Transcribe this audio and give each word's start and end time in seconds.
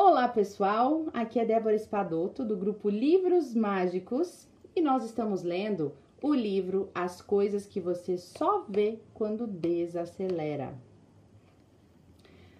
Olá 0.00 0.28
pessoal, 0.28 1.06
aqui 1.12 1.40
é 1.40 1.44
Débora 1.44 1.74
Espadoto 1.74 2.44
do 2.44 2.56
grupo 2.56 2.88
Livros 2.88 3.52
Mágicos 3.52 4.46
e 4.74 4.80
nós 4.80 5.02
estamos 5.04 5.42
lendo 5.42 5.92
o 6.22 6.32
livro 6.32 6.88
As 6.94 7.20
Coisas 7.20 7.66
que 7.66 7.80
Você 7.80 8.16
Só 8.16 8.64
Vê 8.68 9.00
Quando 9.12 9.44
Desacelera. 9.44 10.72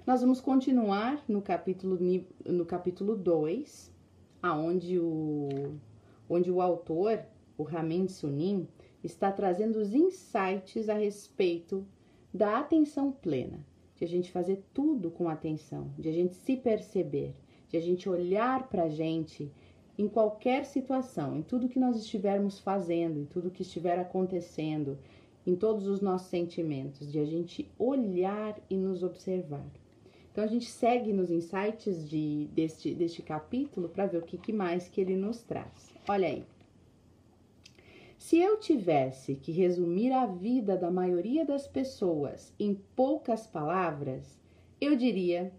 Nós 0.04 0.20
vamos 0.20 0.40
continuar 0.40 1.22
no 1.28 1.40
capítulo 1.40 1.96
no 2.44 2.66
capítulo 2.66 3.14
2, 3.14 3.94
aonde 4.42 4.98
o 4.98 5.76
onde 6.28 6.50
o 6.50 6.60
autor, 6.60 7.20
o 7.56 7.62
Ramin 7.62 8.08
Sunim, 8.08 8.66
está 9.04 9.30
trazendo 9.30 9.78
os 9.78 9.94
insights 9.94 10.88
a 10.88 10.94
respeito 10.94 11.86
da 12.34 12.58
atenção 12.58 13.12
plena 13.12 13.64
de 13.98 14.04
a 14.04 14.08
gente 14.08 14.30
fazer 14.30 14.62
tudo 14.72 15.10
com 15.10 15.28
atenção, 15.28 15.90
de 15.98 16.08
a 16.08 16.12
gente 16.12 16.34
se 16.34 16.56
perceber, 16.56 17.34
de 17.68 17.76
a 17.76 17.80
gente 17.80 18.08
olhar 18.08 18.68
para 18.68 18.84
a 18.84 18.88
gente 18.88 19.50
em 19.98 20.08
qualquer 20.08 20.64
situação, 20.64 21.36
em 21.36 21.42
tudo 21.42 21.68
que 21.68 21.80
nós 21.80 21.96
estivermos 21.96 22.60
fazendo, 22.60 23.18
em 23.18 23.24
tudo 23.24 23.50
que 23.50 23.62
estiver 23.62 23.98
acontecendo, 23.98 24.96
em 25.44 25.56
todos 25.56 25.88
os 25.88 26.00
nossos 26.00 26.28
sentimentos, 26.28 27.10
de 27.10 27.18
a 27.18 27.24
gente 27.24 27.68
olhar 27.76 28.56
e 28.70 28.76
nos 28.76 29.02
observar. 29.02 29.66
Então 30.30 30.44
a 30.44 30.46
gente 30.46 30.66
segue 30.66 31.12
nos 31.12 31.32
insights 31.32 32.08
de, 32.08 32.48
deste, 32.52 32.94
deste 32.94 33.22
capítulo 33.22 33.88
para 33.88 34.06
ver 34.06 34.18
o 34.18 34.22
que, 34.22 34.38
que 34.38 34.52
mais 34.52 34.88
que 34.88 35.00
ele 35.00 35.16
nos 35.16 35.42
traz. 35.42 35.92
Olha 36.08 36.28
aí. 36.28 36.57
Se 38.18 38.36
eu 38.36 38.58
tivesse 38.58 39.36
que 39.36 39.52
resumir 39.52 40.12
a 40.12 40.26
vida 40.26 40.76
da 40.76 40.90
maioria 40.90 41.46
das 41.46 41.68
pessoas 41.68 42.52
em 42.58 42.74
poucas 42.74 43.46
palavras, 43.46 44.36
eu 44.80 44.96
diria 44.96 45.52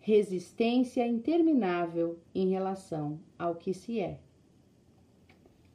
resistência 0.00 1.06
interminável 1.06 2.18
em 2.34 2.50
relação 2.50 3.20
ao 3.38 3.54
que 3.54 3.72
se 3.72 4.00
é. 4.00 4.18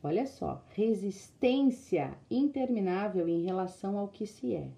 Olha 0.04 0.26
só, 0.28 0.64
resistência 0.70 2.18
interminável 2.30 3.28
em 3.28 3.44
relação 3.44 3.98
ao 3.98 4.10
que 4.10 4.28
se 4.28 4.54
é. 4.54 4.70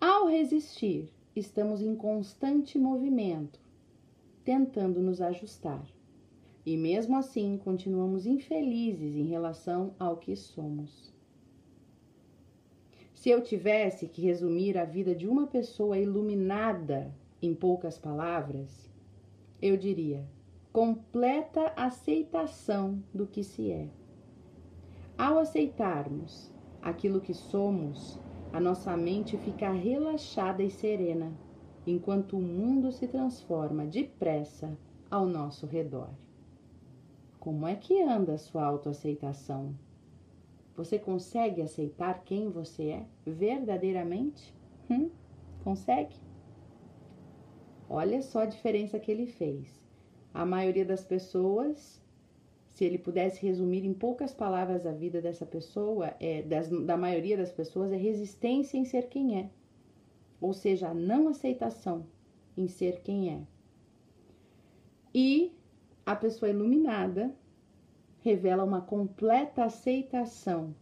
Ao 0.00 0.28
resistir, 0.28 1.10
estamos 1.34 1.82
em 1.82 1.96
constante 1.96 2.78
movimento, 2.78 3.60
tentando 4.44 5.00
nos 5.00 5.20
ajustar. 5.20 5.84
E 6.64 6.76
mesmo 6.76 7.16
assim, 7.16 7.58
continuamos 7.58 8.24
infelizes 8.24 9.16
em 9.16 9.26
relação 9.26 9.94
ao 9.98 10.16
que 10.16 10.36
somos. 10.36 11.12
Se 13.14 13.30
eu 13.30 13.40
tivesse 13.40 14.06
que 14.06 14.22
resumir 14.22 14.78
a 14.78 14.84
vida 14.84 15.14
de 15.14 15.28
uma 15.28 15.46
pessoa 15.46 15.98
iluminada 15.98 17.12
em 17.40 17.54
poucas 17.54 17.98
palavras, 17.98 18.88
eu 19.60 19.76
diria: 19.76 20.24
completa 20.72 21.72
aceitação 21.76 23.02
do 23.12 23.26
que 23.26 23.42
se 23.42 23.70
é. 23.70 23.88
Ao 25.18 25.38
aceitarmos 25.38 26.50
aquilo 26.80 27.20
que 27.20 27.34
somos, 27.34 28.18
a 28.52 28.60
nossa 28.60 28.96
mente 28.96 29.36
fica 29.36 29.70
relaxada 29.70 30.62
e 30.62 30.70
serena, 30.70 31.32
enquanto 31.86 32.36
o 32.36 32.42
mundo 32.42 32.90
se 32.92 33.06
transforma 33.06 33.84
depressa 33.84 34.76
ao 35.10 35.26
nosso 35.26 35.66
redor. 35.66 36.10
Como 37.42 37.66
é 37.66 37.74
que 37.74 38.00
anda 38.00 38.34
a 38.34 38.38
sua 38.38 38.64
autoaceitação? 38.64 39.74
Você 40.76 40.96
consegue 40.96 41.60
aceitar 41.60 42.22
quem 42.22 42.48
você 42.48 42.90
é 42.90 43.06
verdadeiramente? 43.26 44.54
Hum? 44.88 45.10
Consegue? 45.64 46.14
Olha 47.90 48.22
só 48.22 48.42
a 48.42 48.46
diferença 48.46 48.96
que 49.00 49.10
ele 49.10 49.26
fez. 49.26 49.82
A 50.32 50.46
maioria 50.46 50.84
das 50.84 51.02
pessoas, 51.02 52.00
se 52.68 52.84
ele 52.84 52.96
pudesse 52.96 53.44
resumir 53.44 53.84
em 53.84 53.92
poucas 53.92 54.32
palavras 54.32 54.86
a 54.86 54.92
vida 54.92 55.20
dessa 55.20 55.44
pessoa, 55.44 56.14
é, 56.20 56.42
das, 56.42 56.68
da 56.68 56.96
maioria 56.96 57.36
das 57.36 57.50
pessoas, 57.50 57.90
é 57.90 57.96
resistência 57.96 58.78
em 58.78 58.84
ser 58.84 59.08
quem 59.08 59.40
é. 59.40 59.50
Ou 60.40 60.52
seja, 60.52 60.90
a 60.90 60.94
não 60.94 61.26
aceitação 61.26 62.06
em 62.56 62.68
ser 62.68 63.00
quem 63.00 63.32
é. 63.32 63.42
E 65.12 65.60
a 66.04 66.16
pessoa 66.16 66.50
iluminada 66.50 67.32
revela 68.20 68.64
uma 68.64 68.80
completa 68.80 69.64
aceitação 69.64 70.74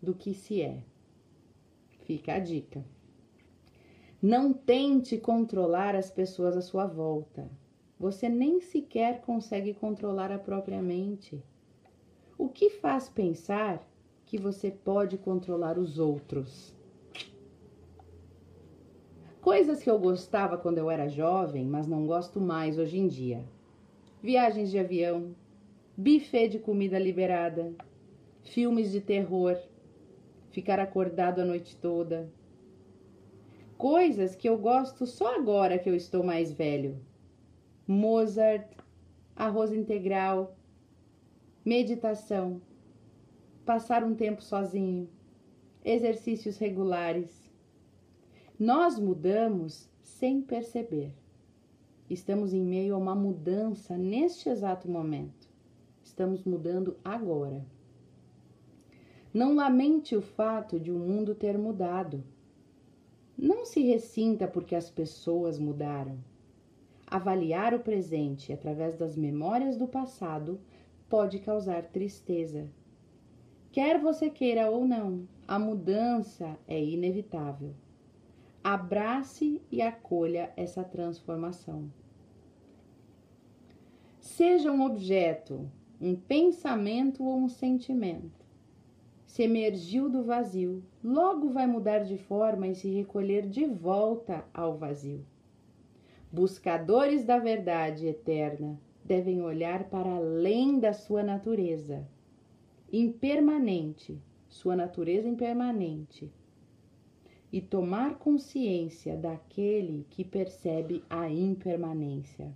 do 0.00 0.14
que 0.14 0.32
se 0.34 0.62
é. 0.62 0.82
Fica 2.02 2.34
a 2.34 2.38
dica. 2.38 2.84
Não 4.22 4.52
tente 4.52 5.18
controlar 5.18 5.94
as 5.94 6.10
pessoas 6.10 6.56
à 6.56 6.62
sua 6.62 6.86
volta. 6.86 7.50
Você 7.98 8.28
nem 8.28 8.60
sequer 8.60 9.20
consegue 9.20 9.74
controlar 9.74 10.30
a 10.30 10.38
própria 10.38 10.80
mente. 10.80 11.42
O 12.38 12.48
que 12.48 12.70
faz 12.70 13.08
pensar 13.08 13.80
que 14.24 14.38
você 14.38 14.70
pode 14.70 15.18
controlar 15.18 15.78
os 15.78 15.98
outros? 15.98 16.74
Coisas 19.40 19.82
que 19.82 19.90
eu 19.90 19.98
gostava 19.98 20.56
quando 20.56 20.78
eu 20.78 20.90
era 20.90 21.08
jovem, 21.08 21.66
mas 21.66 21.86
não 21.86 22.06
gosto 22.06 22.40
mais 22.40 22.78
hoje 22.78 22.98
em 22.98 23.06
dia 23.06 23.44
viagens 24.24 24.70
de 24.70 24.78
avião, 24.78 25.36
buffet 25.94 26.48
de 26.48 26.58
comida 26.58 26.98
liberada, 26.98 27.74
filmes 28.40 28.90
de 28.90 28.98
terror, 28.98 29.54
ficar 30.50 30.80
acordado 30.80 31.42
a 31.42 31.44
noite 31.44 31.76
toda. 31.76 32.32
Coisas 33.76 34.34
que 34.34 34.48
eu 34.48 34.56
gosto 34.56 35.06
só 35.06 35.36
agora 35.36 35.78
que 35.78 35.90
eu 35.90 35.94
estou 35.94 36.24
mais 36.24 36.50
velho. 36.50 36.98
Mozart, 37.86 38.66
arroz 39.36 39.74
integral, 39.74 40.56
meditação, 41.62 42.62
passar 43.66 44.02
um 44.02 44.14
tempo 44.14 44.42
sozinho, 44.42 45.06
exercícios 45.84 46.56
regulares. 46.56 47.52
Nós 48.58 48.98
mudamos 48.98 49.86
sem 50.00 50.40
perceber. 50.40 51.12
Estamos 52.08 52.52
em 52.52 52.62
meio 52.62 52.94
a 52.94 52.98
uma 52.98 53.14
mudança 53.14 53.96
neste 53.96 54.50
exato 54.50 54.90
momento. 54.90 55.48
Estamos 56.02 56.44
mudando 56.44 56.98
agora. 57.02 57.64
Não 59.32 59.54
lamente 59.54 60.14
o 60.14 60.20
fato 60.20 60.78
de 60.78 60.92
o 60.92 60.98
mundo 60.98 61.34
ter 61.34 61.56
mudado. 61.56 62.22
Não 63.36 63.64
se 63.64 63.80
ressinta 63.80 64.46
porque 64.46 64.74
as 64.76 64.90
pessoas 64.90 65.58
mudaram. 65.58 66.18
Avaliar 67.06 67.72
o 67.74 67.80
presente 67.80 68.52
através 68.52 68.96
das 68.96 69.16
memórias 69.16 69.76
do 69.78 69.86
passado 69.86 70.60
pode 71.08 71.38
causar 71.38 71.86
tristeza. 71.86 72.68
Quer 73.72 73.98
você 73.98 74.28
queira 74.28 74.70
ou 74.70 74.86
não, 74.86 75.26
a 75.48 75.58
mudança 75.58 76.56
é 76.68 76.82
inevitável. 76.82 77.74
Abrace 78.64 79.60
e 79.70 79.82
acolha 79.82 80.50
essa 80.56 80.82
transformação. 80.82 81.92
Seja 84.18 84.72
um 84.72 84.86
objeto, 84.86 85.70
um 86.00 86.16
pensamento 86.16 87.22
ou 87.22 87.36
um 87.36 87.46
sentimento. 87.46 88.42
Se 89.26 89.42
emergiu 89.42 90.08
do 90.08 90.22
vazio, 90.22 90.82
logo 91.04 91.50
vai 91.50 91.66
mudar 91.66 91.98
de 91.98 92.16
forma 92.16 92.66
e 92.66 92.74
se 92.74 92.88
recolher 92.88 93.46
de 93.46 93.66
volta 93.66 94.46
ao 94.54 94.78
vazio. 94.78 95.26
Buscadores 96.32 97.22
da 97.22 97.38
verdade 97.38 98.06
eterna 98.06 98.80
devem 99.04 99.42
olhar 99.42 99.90
para 99.90 100.08
além 100.08 100.80
da 100.80 100.94
sua 100.94 101.22
natureza 101.22 102.08
impermanente, 102.90 104.18
sua 104.48 104.74
natureza 104.74 105.28
impermanente 105.28 106.32
e 107.54 107.60
tomar 107.60 108.18
consciência 108.18 109.16
daquele 109.16 110.04
que 110.10 110.24
percebe 110.24 111.04
a 111.08 111.30
impermanência. 111.30 112.52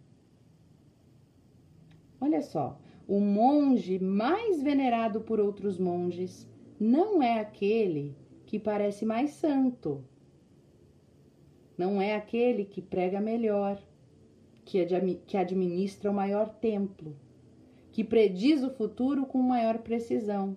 Olha 2.21 2.43
só, 2.43 2.77
o 3.07 3.21
monge 3.21 3.97
mais 4.01 4.61
venerado 4.61 5.21
por 5.21 5.39
outros 5.39 5.79
monges 5.79 6.51
não 6.81 7.23
é 7.23 7.39
aquele 7.39 8.13
que 8.45 8.59
parece 8.59 9.07
mais 9.07 9.31
santo, 9.31 10.05
não 11.77 12.03
é 12.03 12.17
aquele 12.17 12.65
que 12.65 12.83
prega 12.83 13.21
melhor, 13.21 13.81
que, 14.65 14.85
administra 15.37 16.11
o 16.11 16.15
maior 16.15 16.49
templo, 16.49 17.15
que 17.93 18.03
prediz 18.03 18.65
o 18.65 18.71
futuro 18.71 19.27
com 19.27 19.41
maior 19.41 19.79
precisão, 19.79 20.57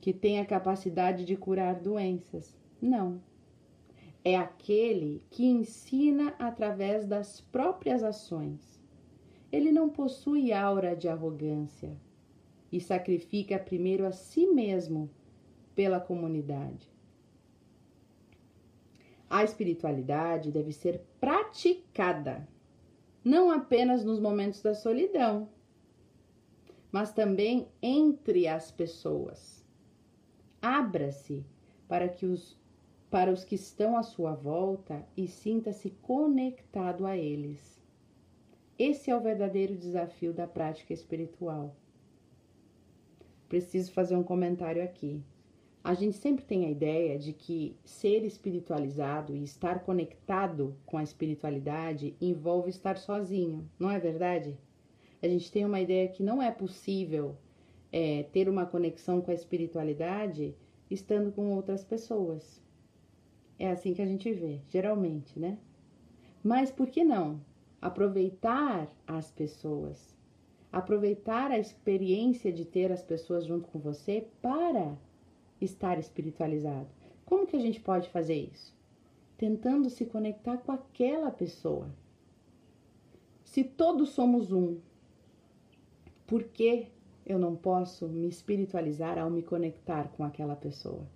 que 0.00 0.14
tem 0.14 0.40
a 0.40 0.46
capacidade 0.46 1.26
de 1.26 1.36
curar 1.36 1.74
doenças. 1.74 2.58
Não 2.80 3.20
é 4.24 4.36
aquele 4.36 5.22
que 5.30 5.46
ensina 5.46 6.34
através 6.38 7.06
das 7.06 7.40
próprias 7.40 8.02
ações. 8.02 8.80
Ele 9.50 9.72
não 9.72 9.88
possui 9.88 10.52
aura 10.52 10.94
de 10.94 11.08
arrogância 11.08 11.96
e 12.70 12.80
sacrifica 12.80 13.58
primeiro 13.58 14.06
a 14.06 14.12
si 14.12 14.46
mesmo 14.46 15.10
pela 15.74 15.98
comunidade. 15.98 16.88
A 19.28 19.42
espiritualidade 19.42 20.50
deve 20.50 20.72
ser 20.72 21.00
praticada. 21.20 22.46
não 23.22 23.50
apenas 23.50 24.02
nos 24.02 24.18
momentos 24.18 24.62
da 24.62 24.74
solidão, 24.74 25.48
mas 26.90 27.12
também 27.12 27.68
entre 27.82 28.48
as 28.48 28.70
pessoas. 28.70 29.64
Abra-se 30.60 31.44
para 31.86 32.08
que 32.08 32.26
os 32.26 32.59
para 33.10 33.32
os 33.32 33.42
que 33.44 33.56
estão 33.56 33.96
à 33.96 34.02
sua 34.04 34.34
volta 34.34 35.04
e 35.16 35.26
sinta-se 35.26 35.90
conectado 36.02 37.04
a 37.04 37.16
eles. 37.16 37.80
Esse 38.78 39.10
é 39.10 39.16
o 39.16 39.20
verdadeiro 39.20 39.76
desafio 39.76 40.32
da 40.32 40.46
prática 40.46 40.94
espiritual. 40.94 41.74
Preciso 43.48 43.92
fazer 43.92 44.14
um 44.14 44.22
comentário 44.22 44.82
aqui. 44.82 45.20
A 45.82 45.92
gente 45.92 46.16
sempre 46.18 46.44
tem 46.44 46.66
a 46.66 46.70
ideia 46.70 47.18
de 47.18 47.32
que 47.32 47.76
ser 47.84 48.24
espiritualizado 48.24 49.34
e 49.34 49.42
estar 49.42 49.80
conectado 49.80 50.76
com 50.86 50.96
a 50.96 51.02
espiritualidade 51.02 52.14
envolve 52.20 52.70
estar 52.70 52.96
sozinho, 52.96 53.68
não 53.78 53.90
é 53.90 53.98
verdade? 53.98 54.56
A 55.20 55.26
gente 55.26 55.50
tem 55.50 55.64
uma 55.64 55.80
ideia 55.80 56.08
que 56.08 56.22
não 56.22 56.40
é 56.40 56.50
possível 56.50 57.34
é, 57.90 58.22
ter 58.24 58.48
uma 58.48 58.66
conexão 58.66 59.20
com 59.20 59.30
a 59.30 59.34
espiritualidade 59.34 60.54
estando 60.90 61.32
com 61.32 61.54
outras 61.54 61.82
pessoas. 61.82 62.62
É 63.60 63.70
assim 63.70 63.92
que 63.92 64.00
a 64.00 64.06
gente 64.06 64.32
vê, 64.32 64.58
geralmente, 64.70 65.38
né? 65.38 65.58
Mas 66.42 66.70
por 66.70 66.86
que 66.86 67.04
não 67.04 67.38
aproveitar 67.78 68.88
as 69.06 69.30
pessoas? 69.30 70.16
Aproveitar 70.72 71.50
a 71.50 71.58
experiência 71.58 72.50
de 72.50 72.64
ter 72.64 72.90
as 72.90 73.02
pessoas 73.02 73.44
junto 73.44 73.68
com 73.68 73.78
você 73.78 74.26
para 74.40 74.96
estar 75.60 75.98
espiritualizado. 75.98 76.88
Como 77.26 77.46
que 77.46 77.54
a 77.54 77.60
gente 77.60 77.78
pode 77.78 78.08
fazer 78.08 78.48
isso? 78.50 78.74
Tentando 79.36 79.90
se 79.90 80.06
conectar 80.06 80.56
com 80.56 80.72
aquela 80.72 81.30
pessoa. 81.30 81.94
Se 83.44 83.62
todos 83.62 84.08
somos 84.08 84.52
um, 84.52 84.78
por 86.26 86.44
que 86.44 86.86
eu 87.26 87.38
não 87.38 87.54
posso 87.54 88.08
me 88.08 88.26
espiritualizar 88.26 89.18
ao 89.18 89.28
me 89.28 89.42
conectar 89.42 90.08
com 90.16 90.24
aquela 90.24 90.56
pessoa? 90.56 91.06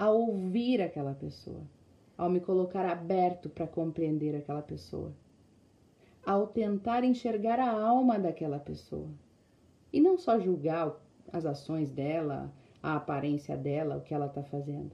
Ao 0.00 0.18
ouvir 0.18 0.80
aquela 0.80 1.12
pessoa? 1.12 1.60
Ao 2.16 2.30
me 2.30 2.40
colocar 2.40 2.86
aberto 2.86 3.50
para 3.50 3.66
compreender 3.66 4.34
aquela 4.34 4.62
pessoa? 4.62 5.12
Ao 6.24 6.46
tentar 6.46 7.04
enxergar 7.04 7.60
a 7.60 7.70
alma 7.70 8.18
daquela 8.18 8.58
pessoa? 8.58 9.10
E 9.92 10.00
não 10.00 10.16
só 10.16 10.40
julgar 10.40 10.98
as 11.30 11.44
ações 11.44 11.90
dela, 11.90 12.50
a 12.82 12.96
aparência 12.96 13.58
dela, 13.58 13.98
o 13.98 14.00
que 14.00 14.14
ela 14.14 14.24
está 14.24 14.42
fazendo, 14.42 14.90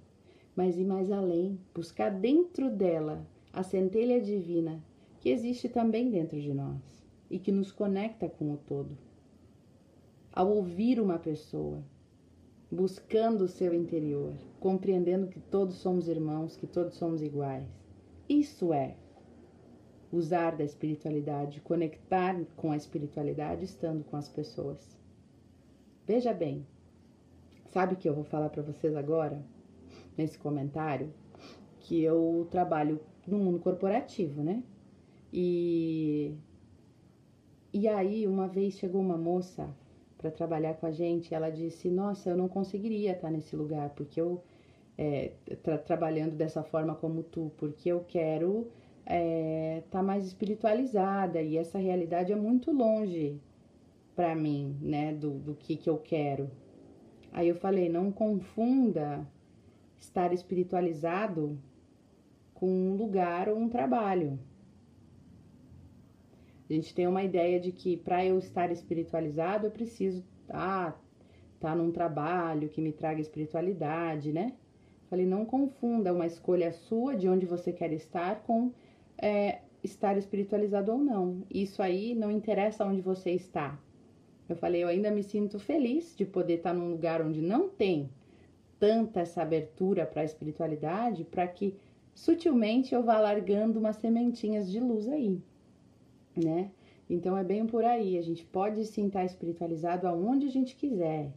mas 0.57 0.77
ir 0.77 0.85
mais 0.85 1.13
além, 1.13 1.57
buscar 1.73 2.11
dentro 2.11 2.69
dela 2.69 3.25
a 3.53 3.63
centelha 3.63 4.21
divina 4.21 4.83
que 5.21 5.29
existe 5.29 5.69
também 5.69 6.11
dentro 6.11 6.41
de 6.41 6.53
nós 6.53 7.07
e 7.31 7.39
que 7.39 7.53
nos 7.53 7.71
conecta 7.71 8.29
com 8.29 8.53
o 8.53 8.57
todo. 8.57 8.99
Ao 10.33 10.51
ouvir 10.51 10.99
uma 10.99 11.17
pessoa, 11.17 11.81
buscando 12.71 13.43
o 13.45 13.49
seu 13.49 13.73
interior, 13.73 14.35
compreendendo 14.67 15.29
que 15.29 15.41
todos 15.41 15.77
somos 15.77 16.09
irmãos, 16.09 16.57
que 16.57 16.67
todos 16.67 16.95
somos 16.95 17.23
iguais, 17.23 17.67
isso 18.29 18.73
é 18.73 18.97
usar 20.13 20.57
da 20.57 20.65
espiritualidade, 20.65 21.61
conectar 21.61 22.35
com 22.57 22.73
a 22.73 22.77
espiritualidade 22.77 23.65
estando 23.65 24.05
com 24.05 24.17
as 24.17 24.29
pessoas. 24.29 24.97
Veja 26.07 26.33
bem, 26.33 26.67
Sabe 27.77 27.93
o 27.93 27.97
que 27.99 28.09
eu 28.09 28.15
vou 28.15 28.25
falar 28.25 28.49
para 28.49 28.63
vocês 28.63 28.97
agora, 28.97 29.39
nesse 30.17 30.39
comentário? 30.39 31.13
Que 31.81 32.03
eu 32.03 32.49
trabalho 32.51 32.99
no 33.27 33.37
mundo 33.37 33.59
corporativo, 33.59 34.43
né? 34.43 34.63
E, 35.31 36.33
e 37.75 37.87
aí, 37.87 38.27
uma 38.27 38.49
vez 38.49 38.79
chegou 38.79 39.01
uma 39.03 39.19
moça 39.19 39.69
para 40.17 40.31
trabalhar 40.31 40.73
com 40.75 40.87
a 40.87 40.91
gente, 40.91 41.35
ela 41.35 41.51
disse: 41.51 41.91
Nossa, 41.91 42.31
eu 42.31 42.37
não 42.39 42.49
conseguiria 42.49 43.13
estar 43.13 43.31
nesse 43.31 43.55
lugar, 43.55 43.91
porque 43.91 44.19
eu. 44.19 44.43
É, 44.99 45.33
tra 45.63 45.77
trabalhando 45.77 46.35
dessa 46.37 46.63
forma 46.63 46.95
como 46.95 47.23
tu, 47.23 47.53
porque 47.59 47.91
eu 47.91 48.01
quero 48.01 48.71
estar 49.05 49.15
é, 49.15 49.83
tá 49.91 50.03
mais 50.03 50.27
espiritualizada 50.27 51.41
e 51.43 51.57
essa 51.59 51.79
realidade 51.79 52.33
é 52.33 52.37
muito 52.37 52.73
longe 52.73 53.39
para 54.15 54.35
mim, 54.35 54.77
né, 54.81 55.13
do, 55.13 55.39
do 55.39 55.55
que, 55.55 55.77
que 55.77 55.89
eu 55.89 55.99
quero. 55.99 56.51
Aí 57.31 57.49
eu 57.49 57.55
falei, 57.55 57.89
não 57.91 58.11
confunda 58.11 59.27
estar 59.99 60.33
espiritualizado 60.33 61.59
com 62.55 62.67
um 62.67 62.97
lugar 62.97 63.49
ou 63.49 63.59
um 63.59 63.69
trabalho. 63.69 64.39
A 66.69 66.73
gente 66.73 66.95
tem 66.95 67.07
uma 67.07 67.23
ideia 67.23 67.61
de 67.61 67.71
que 67.71 67.97
para 67.97 68.25
eu 68.25 68.39
estar 68.39 68.73
espiritualizado 68.73 69.67
eu 69.67 69.71
preciso 69.71 70.25
ah, 70.49 70.95
tá 71.61 71.75
num 71.75 71.93
trabalho 71.93 72.69
que 72.69 72.81
me 72.81 72.93
traga 72.93 73.21
espiritualidade, 73.21 74.33
né? 74.33 74.55
Falei, 75.09 75.27
não 75.27 75.45
confunda 75.45 76.13
uma 76.13 76.27
escolha 76.27 76.73
sua 76.73 77.17
de 77.17 77.29
onde 77.29 77.47
você 77.47 77.73
quer 77.73 77.93
estar 77.93 78.43
com 78.43 78.73
é, 79.17 79.61
estar 79.83 80.17
espiritualizado 80.17 80.93
ou 80.93 80.99
não. 80.99 81.43
Isso 81.51 81.83
aí 81.83 82.15
não 82.15 82.31
interessa 82.31 82.85
onde 82.85 83.01
você 83.01 83.31
está. 83.31 83.79
Eu 84.49 84.57
falei, 84.57 84.83
eu 84.83 84.89
ainda 84.89 85.11
me 85.11 85.23
sinto 85.23 85.59
feliz 85.59 86.15
de 86.17 86.25
poder 86.25 86.55
estar 86.55 86.73
num 86.73 86.91
lugar 86.91 87.21
onde 87.23 87.41
não 87.41 87.69
tem 87.69 88.09
tanta 88.79 89.21
essa 89.21 89.43
abertura 89.43 90.07
para 90.07 90.23
a 90.23 90.25
espiritualidade, 90.25 91.25
para 91.25 91.47
que 91.49 91.75
sutilmente 92.15 92.95
eu 92.95 93.03
vá 93.03 93.19
largando 93.19 93.79
umas 93.79 93.97
sementinhas 93.97 94.71
de 94.71 94.79
luz 94.79 95.09
aí, 95.09 95.41
né? 96.37 96.71
Então 97.09 97.37
é 97.37 97.45
bem 97.45 97.67
por 97.67 97.85
aí, 97.85 98.19
a 98.19 98.23
gente 98.23 98.45
pode 98.45 98.85
sim 98.85 99.07
estar 99.07 99.25
espiritualizado 99.25 100.07
aonde 100.07 100.47
a 100.47 100.51
gente 100.51 100.75
quiser, 100.77 101.33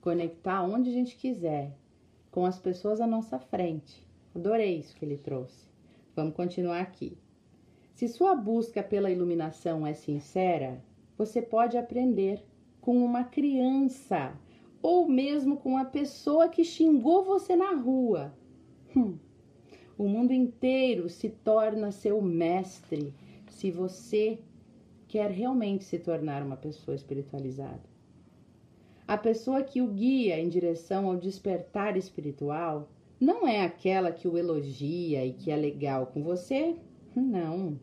conectar 0.00 0.62
onde 0.62 0.90
a 0.90 0.92
gente 0.92 1.16
quiser, 1.16 1.72
com 2.38 2.46
as 2.46 2.56
pessoas 2.56 3.00
à 3.00 3.06
nossa 3.06 3.36
frente. 3.36 4.06
Adorei 4.32 4.76
isso 4.78 4.94
que 4.94 5.04
ele 5.04 5.18
trouxe. 5.18 5.66
Vamos 6.14 6.36
continuar 6.36 6.80
aqui. 6.80 7.18
Se 7.92 8.06
sua 8.06 8.32
busca 8.32 8.80
pela 8.80 9.10
iluminação 9.10 9.84
é 9.84 9.92
sincera, 9.92 10.80
você 11.16 11.42
pode 11.42 11.76
aprender 11.76 12.40
com 12.80 13.04
uma 13.04 13.24
criança 13.24 14.38
ou 14.80 15.08
mesmo 15.08 15.56
com 15.56 15.76
a 15.76 15.84
pessoa 15.84 16.48
que 16.48 16.62
xingou 16.62 17.24
você 17.24 17.56
na 17.56 17.74
rua. 17.74 18.32
Hum. 18.94 19.18
O 19.98 20.06
mundo 20.06 20.32
inteiro 20.32 21.08
se 21.08 21.28
torna 21.28 21.90
seu 21.90 22.22
mestre 22.22 23.12
se 23.48 23.72
você 23.72 24.38
quer 25.08 25.32
realmente 25.32 25.82
se 25.82 25.98
tornar 25.98 26.44
uma 26.44 26.56
pessoa 26.56 26.94
espiritualizada. 26.94 27.97
A 29.08 29.18
pessoa 29.18 29.64
que 29.64 29.82
o 29.82 29.88
guia 29.88 30.38
em 30.38 30.48
direção 30.48 31.06
ao 31.06 31.16
despertar 31.16 31.96
espiritual 31.96 32.88
não 33.18 33.48
é 33.48 33.62
aquela 33.62 34.12
que 34.12 34.28
o 34.28 34.38
elogia 34.38 35.26
e 35.26 35.32
que 35.32 35.50
é 35.50 35.56
legal 35.56 36.06
com 36.06 36.22
você. 36.22 36.76
Não 37.16 37.76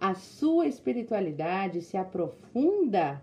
a 0.00 0.14
sua 0.14 0.66
espiritualidade 0.66 1.82
se 1.82 1.96
aprofunda 1.96 3.20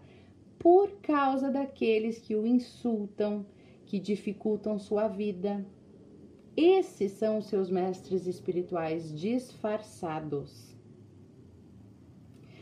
por 0.60 0.92
causa 1.02 1.50
daqueles 1.50 2.20
que 2.20 2.36
o 2.36 2.46
insultam, 2.46 3.46
que 3.86 4.00
dificultam 4.00 4.78
sua 4.78 5.08
vida. 5.08 5.66
Esses 6.56 7.14
são 7.14 7.38
os 7.38 7.46
seus 7.46 7.70
mestres 7.70 8.28
espirituais 8.28 9.14
disfarçados. 9.18 10.76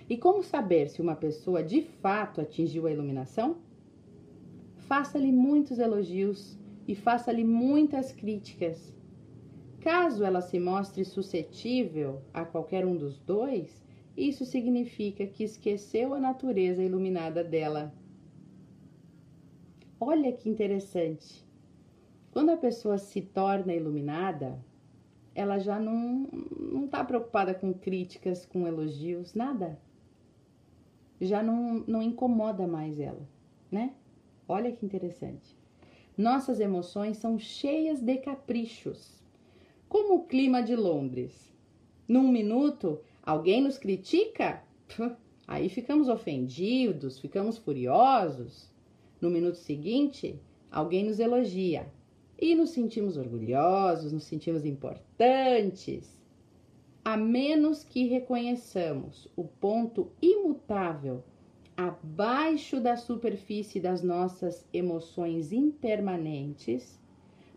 E 0.10 0.18
como 0.18 0.44
saber 0.44 0.90
se 0.90 1.02
uma 1.02 1.16
pessoa 1.16 1.64
de 1.64 1.82
fato 1.82 2.42
atingiu 2.42 2.86
a 2.86 2.92
iluminação? 2.92 3.58
Faça-lhe 4.96 5.32
muitos 5.32 5.80
elogios 5.80 6.56
e 6.88 6.94
faça-lhe 6.94 7.44
muitas 7.44 8.12
críticas. 8.12 8.94
Caso 9.80 10.24
ela 10.24 10.40
se 10.40 10.60
mostre 10.60 11.04
suscetível 11.04 12.22
a 12.32 12.46
qualquer 12.46 12.86
um 12.86 12.96
dos 12.96 13.18
dois, 13.18 13.84
isso 14.16 14.46
significa 14.46 15.26
que 15.26 15.44
esqueceu 15.44 16.14
a 16.14 16.20
natureza 16.20 16.84
iluminada 16.84 17.44
dela. 17.44 17.92
Olha 20.00 20.32
que 20.32 20.48
interessante. 20.48 21.44
Quando 22.32 22.52
a 22.52 22.58
pessoa 22.58 23.00
se 23.00 23.20
torna 23.20 23.74
iluminada, 23.74 24.64
ela 25.34 25.58
já 25.58 25.80
não 25.80 26.30
está 26.86 27.04
preocupada 27.04 27.56
com 27.56 27.74
críticas, 27.74 28.46
com 28.46 28.68
elogios, 28.68 29.34
nada. 29.34 29.82
Já 31.20 31.42
não, 31.42 31.84
não 31.88 32.04
incomoda 32.04 32.68
mais 32.68 33.00
ela, 33.00 33.28
né? 33.72 33.96
Olha 34.48 34.72
que 34.72 34.86
interessante. 34.86 35.58
Nossas 36.18 36.60
emoções 36.60 37.18
são 37.18 37.40
cheias 37.40 38.02
de 38.02 38.18
caprichos, 38.18 39.24
como 39.90 40.16
o 40.16 40.26
clima 40.26 40.62
de 40.62 40.76
Londres. 40.76 41.52
Num 42.08 42.28
minuto, 42.28 43.00
Alguém 43.26 43.62
nos 43.62 43.78
critica? 43.78 44.62
Aí 45.48 45.70
ficamos 45.70 46.10
ofendidos, 46.10 47.20
ficamos 47.20 47.58
furiosos. 47.58 48.70
No 49.22 49.30
minuto 49.30 49.56
seguinte, 49.56 50.38
alguém 50.70 51.06
nos 51.06 51.22
elogia 51.22 51.90
e 52.38 52.54
nos 52.54 52.72
sentimos 52.72 53.16
orgulhosos, 53.16 54.12
nos 54.12 54.26
sentimos 54.26 54.66
importantes. 54.66 56.22
a 57.06 57.18
menos 57.18 57.84
que 57.84 58.08
reconheçamos 58.08 59.28
o 59.36 59.44
ponto 59.46 60.12
imutável 60.22 61.22
abaixo 61.88 62.80
da 62.80 62.96
superfície 62.96 63.80
das 63.80 64.02
nossas 64.02 64.66
emoções 64.74 65.52
impermanentes, 65.52 67.00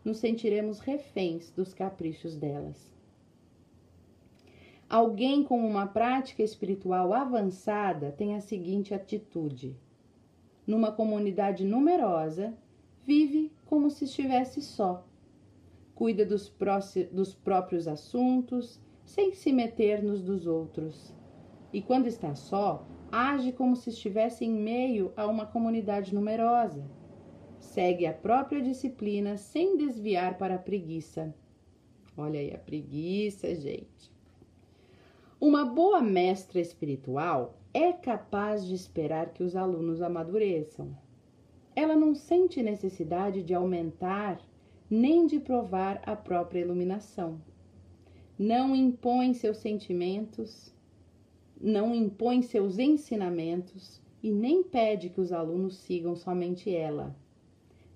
nos 0.05 0.19
sentiremos 0.19 0.79
reféns 0.79 1.51
dos 1.51 1.75
caprichos 1.75 2.37
delas. 2.37 2.91
Alguém 4.89 5.43
com 5.43 5.67
uma 5.67 5.87
prática 5.87 6.43
espiritual 6.43 7.13
avançada 7.13 8.13
tem 8.13 8.37
a 8.37 8.41
seguinte 8.41 8.95
atitude: 8.95 9.77
numa 10.67 10.93
comunidade 10.93 11.65
numerosa, 11.65 12.57
vive 13.05 13.53
como 13.65 13.91
se 13.91 14.05
estivesse 14.05 14.63
só. 14.63 15.05
Cuida 15.95 16.25
dos, 16.25 16.55
dos 17.11 17.35
próprios 17.35 17.89
assuntos, 17.89 18.81
sem 19.05 19.35
se 19.35 19.53
meter 19.53 20.03
nos 20.03 20.23
dos 20.23 20.47
outros. 20.47 21.15
E 21.73 21.83
quando 21.83 22.07
está 22.07 22.35
só, 22.35 22.87
age 23.17 23.53
como 23.53 23.75
se 23.75 23.89
estivesse 23.89 24.45
em 24.45 24.53
meio 24.53 25.13
a 25.17 25.27
uma 25.27 25.47
comunidade 25.47 26.15
numerosa. 26.15 26.85
Segue 27.59 28.07
a 28.07 28.13
própria 28.13 28.61
disciplina 28.61 29.39
sem 29.39 29.77
desviar 29.77 30.37
para 30.37 30.57
a 30.57 30.59
preguiça. 30.59 31.35
Olha 32.17 32.39
aí 32.39 32.53
a 32.55 32.59
preguiça, 32.59 33.55
gente. 33.55 34.13
Uma 35.41 35.65
boa 35.65 36.01
mestra 36.03 36.61
espiritual 36.61 37.59
é 37.73 37.93
capaz 37.93 38.67
de 38.67 38.75
esperar 38.75 39.31
que 39.33 39.43
os 39.43 39.57
alunos 39.57 40.03
amadureçam. 40.03 40.97
Ela 41.75 41.97
não 41.97 42.15
sente 42.15 42.63
necessidade 42.63 43.43
de 43.43 43.55
aumentar 43.55 44.41
nem 44.91 45.27
de 45.27 45.41
provar 45.41 46.03
a 46.07 46.15
própria 46.15 46.61
iluminação. 46.61 47.41
Não 48.39 48.77
impõe 48.77 49.35
seus 49.35 49.57
sentimentos, 49.57 50.76
não 51.61 51.95
impõe 51.95 52.43
seus 52.43 52.79
ensinamentos 52.79 54.01
e 54.23 54.31
nem 54.31 54.63
pede 54.63 55.09
que 55.09 55.21
os 55.21 55.33
alunos 55.33 55.77
sigam 55.77 56.15
somente 56.15 56.75
ela. 56.75 57.17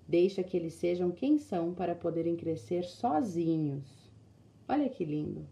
Deixa 0.09 0.43
que 0.43 0.57
eles 0.57 0.75
sejam 0.75 1.11
quem 1.11 1.39
são 1.39 1.73
para 1.73 1.95
poderem 1.95 2.37
crescer 2.37 2.85
sozinhos. 2.85 4.11
Olha 4.69 4.89
que 4.89 5.05
lindo. 5.05 5.47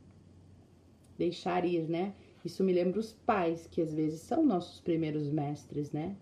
Deixar 1.17 1.65
ir, 1.65 1.89
né? 1.89 2.15
Isso 2.45 2.65
me 2.65 2.73
lembra 2.73 2.99
os 2.99 3.13
pais, 3.13 3.67
que 3.67 3.81
às 3.81 3.93
vezes 3.93 4.21
são 4.21 4.45
nossos 4.45 4.81
primeiros 4.81 5.29
mestres, 5.31 5.93
né? 5.93 6.17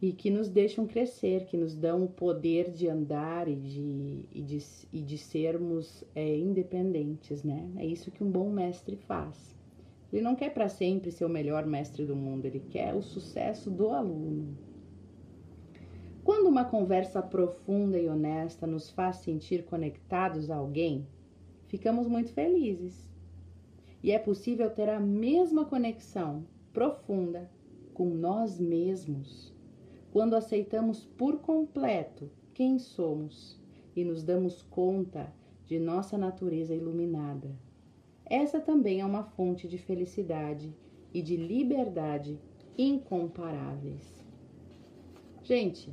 E 0.00 0.12
que 0.12 0.30
nos 0.30 0.48
deixam 0.48 0.86
crescer, 0.86 1.46
que 1.46 1.56
nos 1.56 1.74
dão 1.74 2.04
o 2.04 2.08
poder 2.08 2.70
de 2.70 2.88
andar 2.88 3.48
e 3.48 3.56
de, 3.56 4.24
e 4.30 4.42
de, 4.42 4.58
e 4.92 5.02
de 5.02 5.18
sermos 5.18 6.04
é, 6.14 6.36
independentes, 6.36 7.42
né? 7.42 7.68
É 7.76 7.84
isso 7.84 8.10
que 8.10 8.22
um 8.22 8.30
bom 8.30 8.50
mestre 8.50 8.96
faz. 8.96 9.57
Ele 10.12 10.22
não 10.22 10.34
quer 10.34 10.54
para 10.54 10.68
sempre 10.68 11.10
ser 11.10 11.24
o 11.24 11.28
melhor 11.28 11.66
mestre 11.66 12.06
do 12.06 12.16
mundo, 12.16 12.46
ele 12.46 12.60
quer 12.60 12.94
o 12.94 13.02
sucesso 13.02 13.70
do 13.70 13.90
aluno. 13.90 14.56
Quando 16.24 16.48
uma 16.48 16.64
conversa 16.64 17.22
profunda 17.22 17.98
e 17.98 18.08
honesta 18.08 18.66
nos 18.66 18.90
faz 18.90 19.16
sentir 19.16 19.64
conectados 19.64 20.50
a 20.50 20.56
alguém, 20.56 21.06
ficamos 21.66 22.06
muito 22.06 22.32
felizes 22.32 23.08
e 24.02 24.12
é 24.12 24.18
possível 24.18 24.70
ter 24.70 24.88
a 24.88 25.00
mesma 25.00 25.64
conexão 25.64 26.44
profunda 26.72 27.50
com 27.92 28.10
nós 28.10 28.60
mesmos 28.60 29.52
quando 30.12 30.34
aceitamos 30.34 31.04
por 31.04 31.38
completo 31.38 32.30
quem 32.54 32.78
somos 32.78 33.60
e 33.94 34.04
nos 34.04 34.22
damos 34.22 34.62
conta 34.62 35.32
de 35.66 35.78
nossa 35.78 36.16
natureza 36.16 36.74
iluminada. 36.74 37.50
Essa 38.30 38.60
também 38.60 39.00
é 39.00 39.04
uma 39.04 39.24
fonte 39.24 39.66
de 39.66 39.78
felicidade 39.78 40.74
e 41.14 41.22
de 41.22 41.36
liberdade 41.36 42.38
incomparáveis. 42.76 44.24
Gente, 45.42 45.90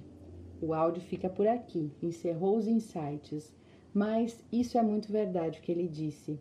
o 0.61 0.73
áudio 0.73 1.01
fica 1.01 1.29
por 1.29 1.47
aqui, 1.47 1.91
encerrou 2.01 2.57
os 2.57 2.67
insights, 2.67 3.55
mas 3.93 4.43
isso 4.51 4.77
é 4.77 4.81
muito 4.83 5.11
verdade 5.11 5.59
o 5.59 5.61
que 5.61 5.71
ele 5.71 5.87
disse 5.87 6.39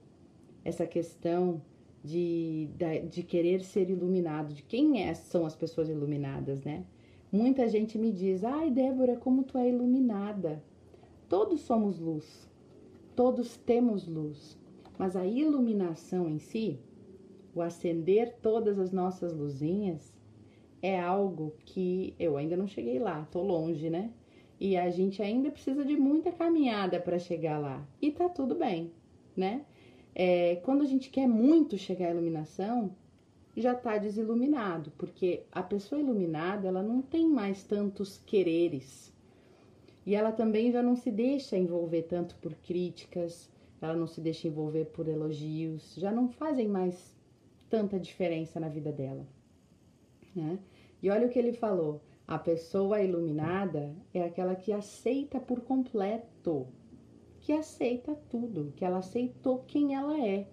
essa 0.65 0.87
questão 0.87 1.63
de, 2.03 2.69
de, 3.11 3.23
querer 3.23 3.63
ser 3.63 3.89
iluminado, 3.89 4.53
de 4.53 4.63
quem 4.63 5.03
é, 5.03 5.15
são 5.15 5.47
as 5.47 5.55
pessoas 5.55 5.89
iluminadas, 5.89 6.63
né? 6.63 6.85
Muita 7.31 7.69
gente 7.69 7.99
me 7.99 8.13
diz: 8.13 8.45
ai, 8.45 8.71
Débora, 8.71 9.17
como 9.17 9.43
tu 9.45 9.59
é 9.59 9.69
iluminada. 9.69 10.63
Todos 11.29 11.61
somos 11.63 11.99
luz, 11.99 12.49
todos 13.17 13.57
temos 13.57 14.07
luz, 14.07 14.59
mas 14.99 15.17
a 15.17 15.27
iluminação 15.27 16.29
em 16.29 16.39
si, 16.39 16.79
o 17.55 17.61
acender 17.61 18.37
todas 18.41 18.79
as 18.79 18.93
nossas 18.93 19.33
luzinhas, 19.33 20.15
é 20.83 21.01
algo 21.01 21.55
que 21.65 22.15
eu 22.19 22.37
ainda 22.37 22.57
não 22.57 22.67
cheguei 22.67 22.99
lá, 22.99 23.27
tô 23.31 23.43
longe, 23.43 23.89
né? 23.89 24.11
E 24.61 24.77
a 24.77 24.91
gente 24.91 25.23
ainda 25.23 25.51
precisa 25.51 25.85
de 25.85 25.97
muita 25.97 26.31
caminhada 26.31 27.01
para 27.01 27.19
chegar 27.19 27.59
lá. 27.59 27.87
E 28.01 28.11
tá 28.11 28.29
tudo 28.29 28.55
bem, 28.55 28.93
né? 29.37 29.65
É, 30.15 30.57
quando 30.57 30.83
a 30.83 30.87
gente 30.87 31.11
quer 31.11 31.27
muito 31.27 31.77
chegar 31.77 32.09
à 32.09 32.11
iluminação, 32.11 32.95
já 33.57 33.73
está 33.73 33.99
desiluminado, 33.99 34.93
porque 34.99 35.43
a 35.51 35.63
pessoa 35.63 36.01
iluminada 36.01 36.69
ela 36.69 36.83
não 36.83 37.01
tem 37.01 37.29
mais 37.29 37.65
tantos 37.65 38.19
quereres 38.19 39.15
e 40.07 40.15
ela 40.15 40.33
também 40.33 40.71
já 40.71 40.83
não 40.83 40.97
se 40.97 41.11
deixa 41.11 41.57
envolver 41.57 42.03
tanto 42.03 42.37
por 42.37 42.55
críticas, 42.55 43.51
ela 43.85 43.97
não 43.97 44.07
se 44.07 44.21
deixa 44.21 44.49
envolver 44.49 44.87
por 44.87 45.09
elogios, 45.09 45.95
já 45.97 46.11
não 46.11 46.29
fazem 46.29 46.69
mais 46.69 47.17
tanta 47.69 47.99
diferença 47.99 48.59
na 48.59 48.69
vida 48.69 48.93
dela. 48.93 49.27
Né? 50.35 50.59
E 51.03 51.11
olha 51.11 51.27
o 51.27 51.31
que 51.31 51.39
ele 51.39 51.53
falou: 51.53 52.01
a 52.27 52.39
pessoa 52.39 53.03
iluminada 53.03 53.95
é 54.13 54.25
aquela 54.25 54.55
que 54.55 54.73
aceita 54.73 55.39
por 55.39 55.61
completo 55.61 56.67
que 57.45 57.53
aceita 57.53 58.17
tudo, 58.31 58.73
que 58.75 58.85
ela 58.85 58.99
aceitou 58.99 59.63
quem 59.67 59.95
ela 59.95 60.19
é. 60.27 60.47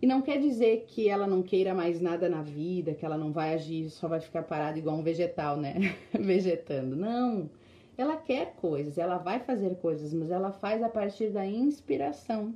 E 0.00 0.06
não 0.06 0.22
quer 0.22 0.40
dizer 0.40 0.84
que 0.86 1.08
ela 1.08 1.26
não 1.26 1.42
queira 1.42 1.74
mais 1.74 2.00
nada 2.00 2.28
na 2.28 2.40
vida, 2.40 2.94
que 2.94 3.04
ela 3.04 3.18
não 3.18 3.32
vai 3.32 3.52
agir, 3.52 3.90
só 3.90 4.06
vai 4.06 4.20
ficar 4.20 4.44
parada 4.44 4.78
igual 4.78 4.96
um 4.96 5.02
vegetal, 5.02 5.56
né? 5.56 5.74
Vegetando. 6.14 6.94
Não. 6.94 7.50
Ela 7.96 8.16
quer 8.16 8.54
coisas, 8.56 8.98
ela 8.98 9.18
vai 9.18 9.38
fazer 9.38 9.76
coisas, 9.76 10.12
mas 10.12 10.30
ela 10.30 10.50
faz 10.50 10.82
a 10.82 10.88
partir 10.88 11.30
da 11.30 11.46
inspiração. 11.46 12.54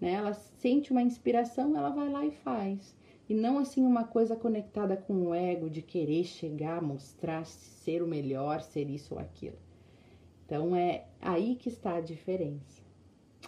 Né? 0.00 0.12
Ela 0.12 0.32
sente 0.32 0.90
uma 0.90 1.02
inspiração, 1.02 1.76
ela 1.76 1.90
vai 1.90 2.08
lá 2.08 2.24
e 2.24 2.30
faz. 2.30 2.96
E 3.28 3.34
não 3.34 3.58
assim 3.58 3.84
uma 3.84 4.04
coisa 4.04 4.34
conectada 4.34 4.96
com 4.96 5.26
o 5.26 5.34
ego 5.34 5.68
de 5.68 5.82
querer 5.82 6.24
chegar, 6.24 6.80
mostrar, 6.80 7.44
ser 7.44 8.02
o 8.02 8.06
melhor, 8.06 8.62
ser 8.62 8.88
isso 8.88 9.14
ou 9.14 9.20
aquilo. 9.20 9.58
Então 10.46 10.74
é 10.74 11.04
aí 11.20 11.56
que 11.56 11.68
está 11.68 11.96
a 11.96 12.00
diferença. 12.00 12.82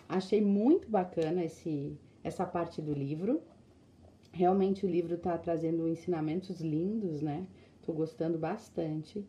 Achei 0.07 0.43
muito 0.43 0.91
bacana 0.91 1.43
esse, 1.43 1.97
essa 2.23 2.45
parte 2.45 2.83
do 2.83 2.93
livro. 2.93 3.41
Realmente 4.31 4.85
o 4.85 4.89
livro 4.89 5.15
está 5.15 5.39
trazendo 5.39 5.89
ensinamentos 5.89 6.61
lindos, 6.61 7.23
né? 7.23 7.47
Tô 7.83 7.95
gostando 7.95 8.37
bastante. 8.37 9.25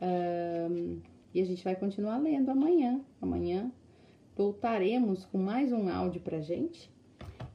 Um, 0.00 1.00
e 1.34 1.40
a 1.40 1.44
gente 1.44 1.62
vai 1.62 1.76
continuar 1.76 2.18
lendo 2.18 2.50
amanhã. 2.50 3.00
Amanhã 3.20 3.70
voltaremos 4.36 5.26
com 5.26 5.38
mais 5.38 5.70
um 5.72 5.88
áudio 5.88 6.20
pra 6.20 6.40
gente. 6.40 6.90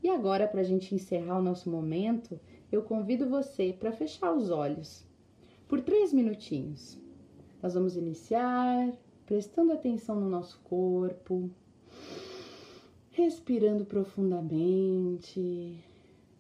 E 0.04 0.10
agora, 0.10 0.48
para 0.48 0.62
a 0.62 0.64
gente 0.64 0.94
encerrar 0.94 1.40
o 1.40 1.44
nosso 1.44 1.70
momento, 1.70 2.40
eu 2.72 2.84
convido 2.84 3.28
você 3.28 3.74
para 3.74 3.92
fechar 3.92 4.32
os 4.32 4.52
olhos 4.52 5.04
por 5.68 5.82
três 5.82 6.14
minutinhos. 6.14 7.00
Nós 7.62 7.74
vamos 7.74 7.98
iniciar 7.98 8.94
prestando 9.26 9.74
atenção 9.74 10.20
no 10.20 10.30
nosso 10.30 10.60
corpo, 10.60 11.50
respirando 13.10 13.84
profundamente, 13.86 15.84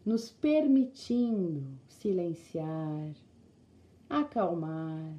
nos 0.05 0.29
permitindo 0.29 1.63
silenciar, 1.87 3.09
acalmar 4.07 5.11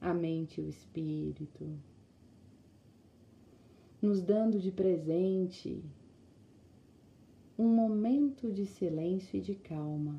a 0.00 0.14
mente 0.14 0.60
e 0.60 0.64
o 0.64 0.68
espírito, 0.68 1.78
nos 4.00 4.22
dando 4.22 4.58
de 4.58 4.72
presente 4.72 5.84
um 7.58 7.68
momento 7.68 8.50
de 8.50 8.64
silêncio 8.64 9.36
e 9.36 9.42
de 9.42 9.54
calma, 9.54 10.18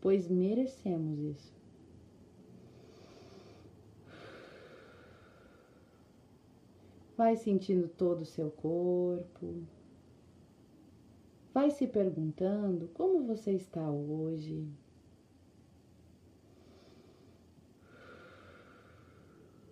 pois 0.00 0.28
merecemos 0.28 1.18
isso. 1.18 1.56
Vai 7.16 7.34
sentindo 7.36 7.88
todo 7.88 8.20
o 8.20 8.26
seu 8.26 8.50
corpo. 8.50 9.64
Vai 11.52 11.70
se 11.70 11.86
perguntando 11.86 12.88
como 12.94 13.24
você 13.24 13.52
está 13.52 13.90
hoje. 13.90 14.68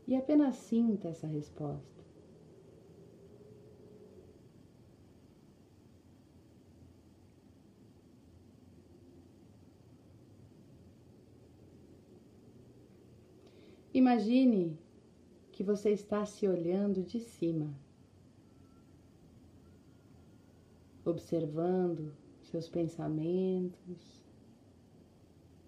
e 0.06 0.14
apenas 0.14 0.56
sinta 0.56 1.08
essa 1.08 1.26
resposta. 1.26 1.94
Imagine 13.94 14.76
que 15.52 15.62
você 15.62 15.90
está 15.90 16.26
se 16.26 16.48
olhando 16.48 17.00
de 17.02 17.20
cima, 17.20 17.72
observando 21.04 22.12
seus 22.42 22.68
pensamentos, 22.68 24.24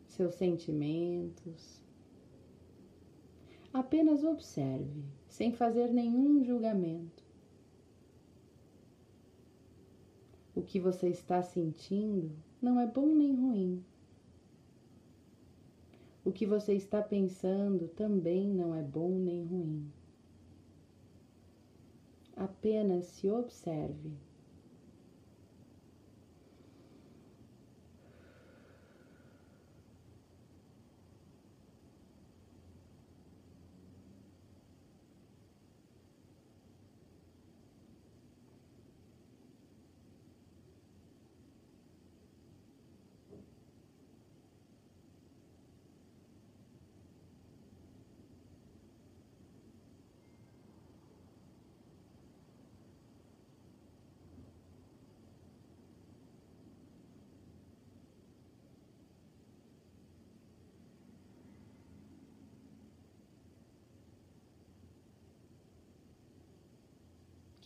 seus 0.09 0.35
sentimentos, 0.35 1.86
Apenas 3.77 4.25
observe, 4.25 5.05
sem 5.29 5.53
fazer 5.53 5.93
nenhum 5.93 6.43
julgamento. 6.43 7.23
O 10.55 10.63
que 10.63 10.81
você 10.81 11.11
está 11.11 11.43
sentindo 11.43 12.35
não 12.61 12.81
é 12.81 12.87
bom 12.87 13.15
nem 13.15 13.37
ruim. 13.37 13.85
O 16.25 16.33
que 16.33 16.47
você 16.47 16.73
está 16.73 17.03
pensando 17.03 17.87
também 17.89 18.49
não 18.49 18.75
é 18.75 18.83
bom 18.83 19.11
nem 19.11 19.45
ruim. 19.45 19.93
Apenas 22.35 23.05
se 23.05 23.29
observe. 23.29 24.11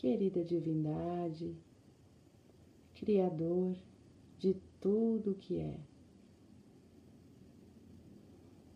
Querida 0.01 0.43
divindade, 0.43 1.55
Criador 2.95 3.77
de 4.39 4.57
tudo 4.81 5.35
que 5.35 5.59
é. 5.61 5.79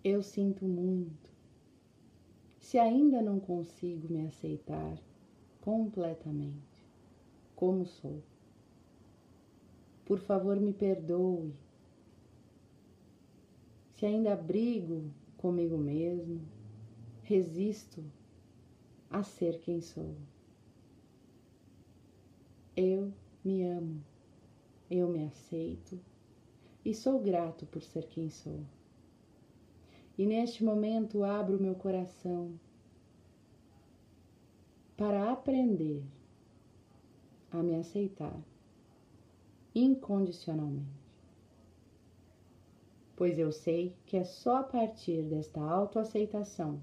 Eu 0.05 0.23
sinto 0.23 0.67
muito. 0.67 1.33
Se 2.59 2.79
ainda 2.79 3.23
não 3.23 3.41
consigo 3.41 4.13
me 4.13 4.27
aceitar 4.27 4.99
completamente 5.63 6.87
como 7.57 7.87
sou, 7.87 8.23
por 10.05 10.19
favor 10.19 10.61
me 10.61 10.75
perdoe. 10.75 11.55
Se 13.97 14.05
ainda 14.05 14.37
brigo 14.37 15.11
comigo 15.39 15.79
mesmo, 15.79 16.43
resisto 17.23 18.05
a 19.09 19.23
ser 19.23 19.59
quem 19.61 19.81
sou. 19.81 20.15
Eu 22.77 23.13
me 23.45 23.65
amo, 23.65 24.03
eu 24.91 25.09
me 25.09 25.25
aceito 25.25 26.01
e 26.85 26.93
sou 26.93 27.21
grato 27.21 27.65
por 27.67 27.81
ser 27.83 28.09
quem 28.09 28.29
sou. 28.29 28.61
E 30.19 30.27
neste 30.27 30.65
momento 30.65 31.23
abro 31.23 31.61
meu 31.61 31.77
coração 31.77 32.59
para 34.97 35.31
aprender 35.31 36.03
a 37.53 37.63
me 37.63 37.77
aceitar 37.77 38.37
incondicionalmente. 39.73 41.05
Pois 43.15 43.39
eu 43.39 43.53
sei 43.53 43.95
que 44.05 44.17
é 44.17 44.25
só 44.25 44.59
a 44.59 44.63
partir 44.65 45.23
desta 45.23 45.61
autoaceitação 45.61 46.81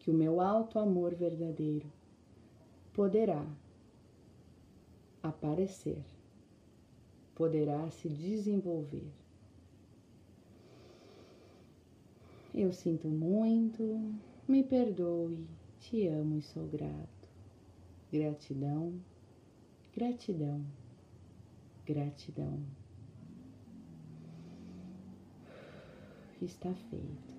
que 0.00 0.10
o 0.10 0.14
meu 0.14 0.40
alto 0.40 0.80
amor 0.80 1.14
verdadeiro 1.14 1.86
poderá 2.92 3.46
aparecer, 5.22 6.04
poderá 7.34 7.90
se 7.90 8.08
desenvolver. 8.08 9.12
Eu 12.54 12.72
sinto 12.72 13.08
muito, 13.08 13.82
me 14.46 14.62
perdoe, 14.62 15.48
te 15.78 16.06
amo 16.06 16.36
e 16.36 16.42
sou 16.42 16.66
grato. 16.68 17.28
Gratidão, 18.10 19.00
gratidão, 19.94 20.66
gratidão. 21.86 22.62
Está 26.40 26.74
feito. 26.74 27.31